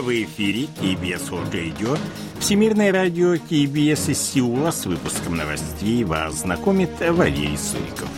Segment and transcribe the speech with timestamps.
[0.00, 1.98] В эфире КБС World Radio.
[2.38, 8.08] Всемирное радио КБС из Сеула с выпуском новостей вас знакомит Валерий Суриков.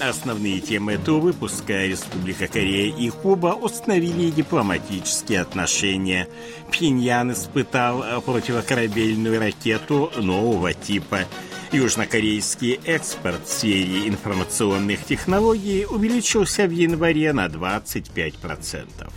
[0.00, 6.28] Основные темы этого выпуска Республика Корея и Куба установили дипломатические отношения.
[6.70, 11.24] Пхеньян испытал противокорабельную ракету нового типа–
[11.72, 19.10] Южнокорейский экспорт в сфере информационных технологий увеличился в январе на 25%.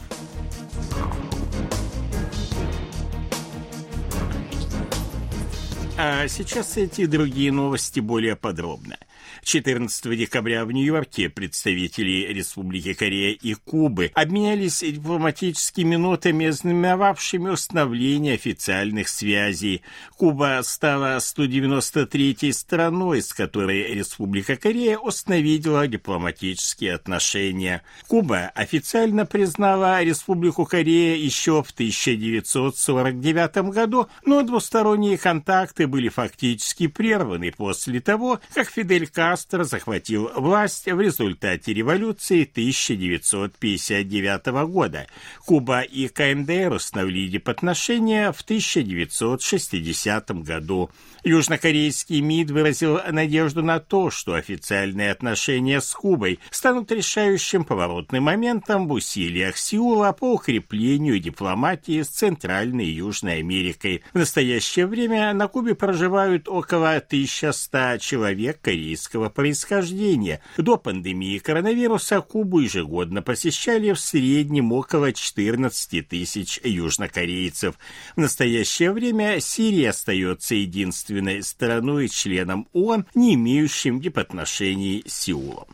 [5.97, 8.97] А сейчас эти другие новости более подробно.
[9.49, 19.09] 14 декабря в Нью-Йорке представители Республики Корея и Кубы обменялись дипломатическими нотами, знаменовавшими установление официальных
[19.09, 19.81] связей.
[20.17, 27.81] Куба стала 193-й страной, с которой Республика Корея установила дипломатические отношения.
[28.05, 37.51] Куба официально признала Республику Корея еще в 1949 году, но двусторонние контакты были фактически прерваны
[37.51, 45.07] после того, как Фидель Кастро захватил власть в результате революции 1959 года.
[45.45, 50.89] Куба и КНДР установили дипотношения в 1960 году.
[51.23, 58.87] Южнокорейский МИД выразил надежду на то, что официальные отношения с Кубой станут решающим поворотным моментом
[58.87, 64.03] в усилиях Сеула по укреплению дипломатии с Центральной и Южной Америкой.
[64.13, 70.41] В настоящее время на Кубе проживают около 1100 человек корейского происхождения.
[70.55, 77.75] До пандемии коронавируса Кубу ежегодно посещали в среднем около 14 тысяч южнокорейцев.
[78.15, 85.67] В настоящее время Сирия остается единственной стороной членом ООН, не имеющим дипотношений с Сеулом.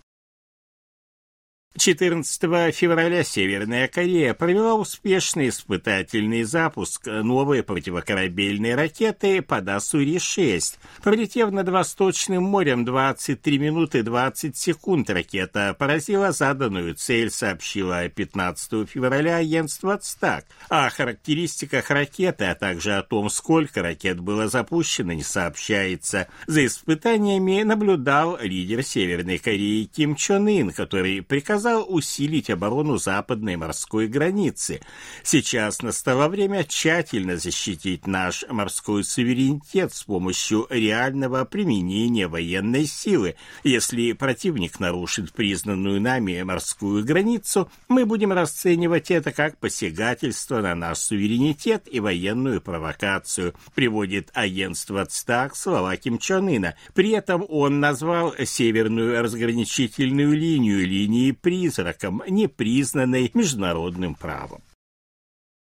[1.78, 10.75] 14 февраля Северная Корея провела успешный испытательный запуск новой противокорабельной ракеты Падасури-6.
[11.03, 19.35] Пролетев над Восточным морем 23 минуты 20 секунд, ракета поразила заданную цель, сообщила 15 февраля
[19.35, 20.46] агентство ЦТАК.
[20.69, 26.30] О характеристиках ракеты, а также о том, сколько ракет было запущено, не сообщается.
[26.47, 33.56] За испытаниями наблюдал лидер Северной Кореи Ким Чон Ын, который приказал приказал усилить оборону западной
[33.56, 34.81] морской границы.
[35.24, 43.36] Сейчас настало время тщательно защитить наш морской суверенитет с помощью реального применения военной силы.
[43.64, 51.00] Если противник нарушит признанную нами морскую границу, мы будем расценивать это как посягательство на наш
[51.00, 56.76] суверенитет и военную провокацию, приводит агентство ЦТАК слова Ким Чон Ына.
[56.94, 64.61] При этом он назвал северную разграничительную линию линии при призраком, не признанной международным правом.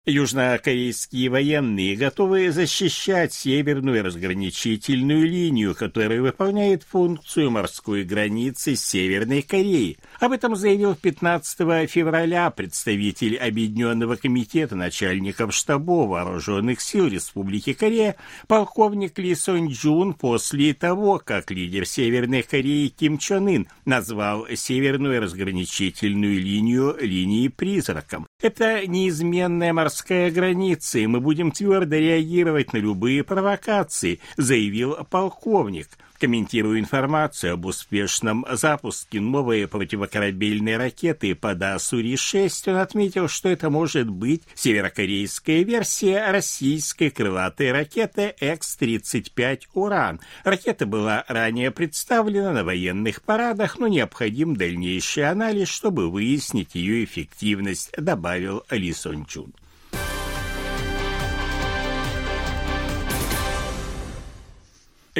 [0.09, 9.99] Южнокорейские военные готовы защищать северную разграничительную линию, которая выполняет функцию морской границы Северной Кореей.
[10.19, 18.17] Об этом заявил 15 февраля представитель Объединенного комитета начальников штабов вооруженных сил Республики Корея
[18.47, 25.21] полковник Ли Сон Джун после того, как лидер Северной Кореи Ким Чон Ын назвал северную
[25.21, 28.28] разграничительную линию линией призраком.
[28.41, 35.89] Это неизменная морская граница, и мы будем твердо реагировать на любые провокации, заявил полковник.
[36.19, 44.11] Комментируя информацию об успешном запуске новой противокорабельной ракеты под Асури-6, он отметил, что это может
[44.11, 50.19] быть северокорейская версия российской крылатой ракеты X-35 «Уран».
[50.43, 57.93] Ракета была ранее представлена на военных парадах, но необходим дальнейший анализ, чтобы выяснить ее эффективность,
[57.97, 59.53] добавил Ли Сон Чун.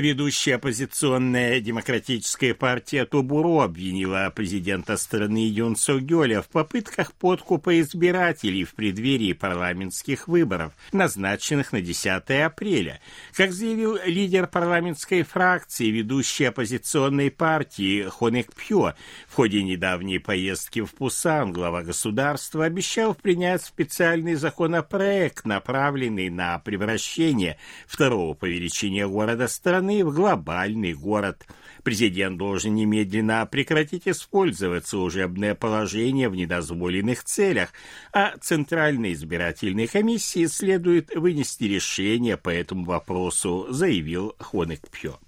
[0.01, 8.75] Ведущая оппозиционная демократическая партия Тубуро обвинила президента страны Юн Согёля в попытках подкупа избирателей в
[8.75, 13.01] преддверии парламентских выборов, назначенных на 10 апреля.
[13.35, 18.95] Как заявил лидер парламентской фракции ведущей оппозиционной партии Хонек Пхё,
[19.29, 27.59] в ходе недавней поездки в Пусан глава государства обещал принять специальный законопроект, направленный на превращение
[27.89, 31.47] второго по величине города страны страны в глобальный город.
[31.83, 37.71] Президент должен немедленно прекратить использовать служебное положение в недозволенных целях,
[38.13, 45.19] а Центральной избирательной комиссии следует вынести решение по этому вопросу, заявил Хонек Пьо.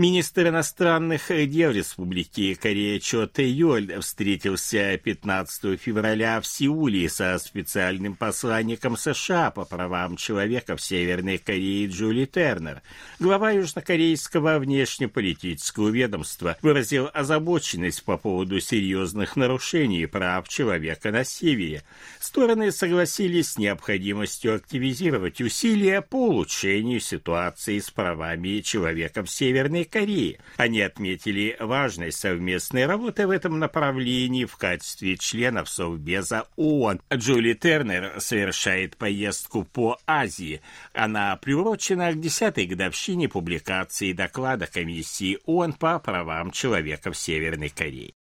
[0.00, 8.16] Министр иностранных дел Республики Корея Чо Тэ Йоль встретился 15 февраля в Сеуле со специальным
[8.16, 12.80] посланником США по правам человека в Северной Корее Джули Тернер.
[13.18, 21.82] Глава южнокорейского внешнеполитического ведомства выразил озабоченность по поводу серьезных нарушений прав человека на Севере.
[22.20, 30.38] Стороны согласились с необходимостью активизировать усилия по улучшению ситуации с правами человека в Северной Кореи.
[30.56, 37.00] Они отметили важность совместной работы в этом направлении в качестве членов Совбеза ООН.
[37.12, 40.60] Джули Тернер совершает поездку по Азии.
[40.94, 48.12] Она приурочена к 10-й годовщине публикации доклада Комиссии ООН по правам человека в Северной Корее.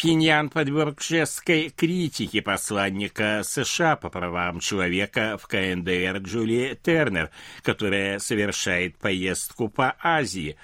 [0.00, 7.30] Пиньян подверг жесткой критике посланника США по правам человека в КНДР Джулии Тернер,
[7.62, 10.56] которая совершает поездку по Азии.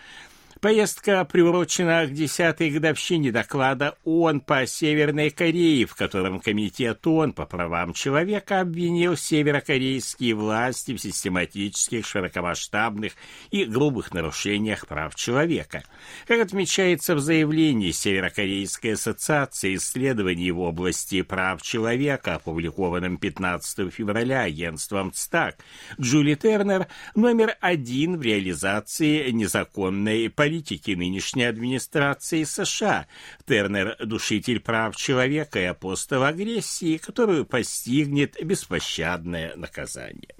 [0.64, 7.44] Поездка приурочена к десятой годовщине доклада ООН по Северной Корее, в котором Комитет ООН по
[7.44, 13.12] правам человека обвинил северокорейские власти в систематических, широкомасштабных
[13.50, 15.84] и грубых нарушениях прав человека.
[16.26, 25.12] Как отмечается в заявлении Северокорейской ассоциации исследований в области прав человека, опубликованном 15 февраля агентством
[25.12, 25.58] ЦТАК,
[26.00, 33.06] Джули Тернер номер один в реализации незаконной политики политики нынешней администрации США.
[33.44, 40.34] Тернер– душитель прав человека и апостол агрессии, которую постигнет беспощадное наказание.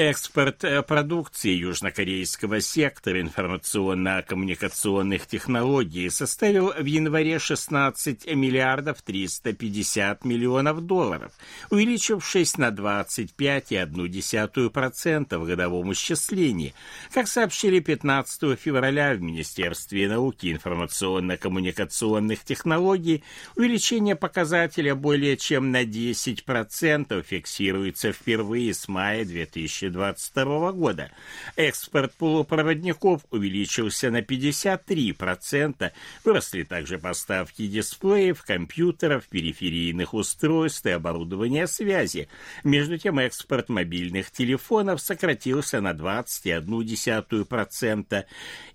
[0.00, 11.32] Экспорт э, продукции южнокорейского сектора информационно-коммуникационных технологий составил в январе 16 миллиардов 350 миллионов долларов,
[11.68, 16.72] увеличившись на 25,1% в годовом исчислении.
[17.12, 23.22] Как сообщили 15 февраля в Министерстве науки информационно-коммуникационных технологий,
[23.54, 31.10] увеличение показателя более чем на 10% фиксируется впервые с мая 2020 2022 года.
[31.56, 35.92] Экспорт полупроводников увеличился на 53%,
[36.24, 42.28] выросли также поставки дисплеев, компьютеров, периферийных устройств и оборудования связи.
[42.64, 48.24] Между тем, экспорт мобильных телефонов сократился на 21%.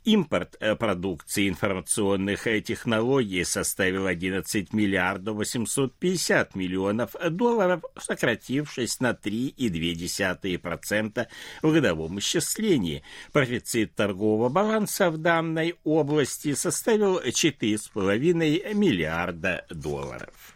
[0.04, 11.28] Импорт э, продукции информационных технологий составил 11 миллиардов 850 миллионов долларов, сократившись на 3,2% 2%
[11.62, 13.04] в годовом исчислении.
[13.32, 20.55] Профицит торгового баланса в данной области составил 4,5 миллиарда долларов.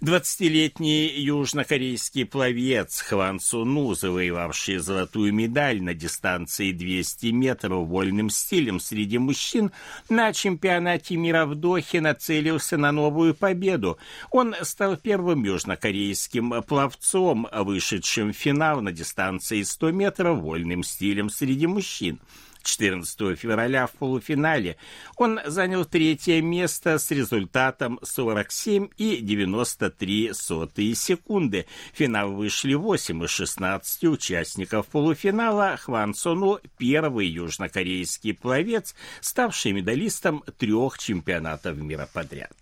[0.00, 9.18] Двадцатилетний южнокорейский пловец Хван Суну, завоевавший золотую медаль на дистанции 200 метров вольным стилем среди
[9.18, 9.70] мужчин,
[10.08, 13.96] на чемпионате мира в Дохе нацелился на новую победу.
[14.32, 21.68] Он стал первым южнокорейским пловцом, вышедшим в финал на дистанции 100 метров вольным стилем среди
[21.68, 22.18] мужчин.
[22.64, 24.76] 14 февраля в полуфинале
[25.16, 31.66] он занял третье место с результатом 47 и 93 сотые секунды.
[31.92, 35.76] В финал вышли 8 из 16 участников полуфинала.
[35.76, 42.52] Хван Сону– первый южнокорейский пловец, ставший медалистом трех чемпионатов мира подряд.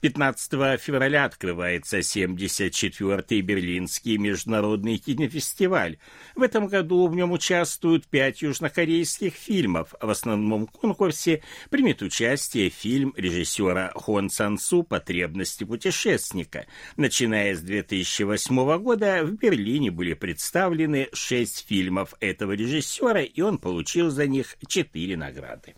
[0.00, 5.98] 15 февраля открывается 74-й Берлинский международный кинофестиваль.
[6.34, 9.94] В этом году в нем участвуют пять южнокорейских фильмов.
[10.00, 16.66] В основном конкурсе примет участие фильм режиссера Хон Сансу «Потребности путешественника».
[16.96, 24.10] Начиная с 2008 года в Берлине были представлены шесть фильмов этого режиссера, и он получил
[24.10, 25.74] за них четыре награды.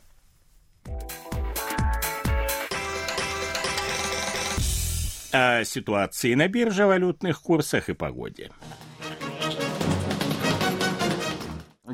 [5.33, 8.51] О ситуации на бирже, валютных курсах и погоде.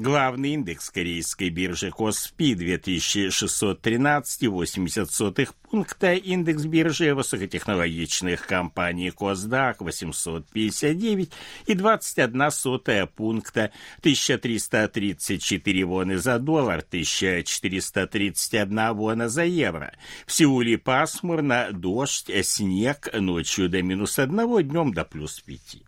[0.00, 11.33] Главный индекс корейской биржи Коспи 2613,80 пункта, индекс биржи высокотехнологичных компаний Косдак 859
[11.67, 19.93] и 21 сотая пункта 1334 воны за доллар, 1431 вона за евро.
[20.26, 25.88] В Сеуле пасмурно, дождь, снег, ночью до минус одного, днем до плюс пяти.